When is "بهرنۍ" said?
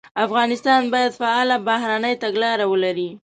1.67-2.13